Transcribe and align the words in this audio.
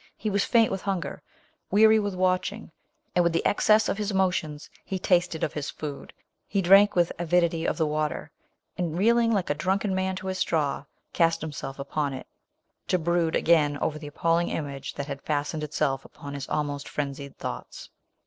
He 0.17 0.31
was 0.31 0.43
faint 0.45 0.71
with 0.71 0.81
hunger; 0.81 1.21
weary 1.69 1.99
with 1.99 2.15
watching, 2.15 2.71
and 3.13 3.21
with 3.23 3.33
the 3.33 3.45
excess 3.45 3.87
of 3.87 3.99
his 3.99 4.09
emotions. 4.09 4.67
He 4.83 4.97
tasted 4.97 5.43
of 5.43 5.53
his 5.53 5.69
food; 5.69 6.11
he 6.47 6.59
drank 6.59 6.95
with 6.95 7.11
avidity 7.19 7.67
of 7.67 7.77
the 7.77 7.85
water; 7.85 8.31
'and 8.79 8.97
reeling 8.97 9.31
like 9.31 9.51
a 9.51 9.53
drunken 9.53 9.93
man 9.93 10.15
to 10.15 10.25
his 10.25 10.39
straw, 10.39 10.85
cast 11.13 11.41
himself 11.41 11.77
upon 11.77 12.13
it 12.15 12.25
to 12.87 12.97
brood 12.97 13.35
again 13.35 13.77
over 13.77 13.99
the 13.99 14.07
appalling 14.07 14.49
image 14.49 14.95
that 14.95 15.05
had 15.05 15.21
fastened 15.21 15.63
itself 15.63 16.03
upon 16.03 16.33
his 16.33 16.49
al 16.49 16.63
'most 16.63 16.89
frenzied 16.89 17.37
thoughts. 17.37 17.91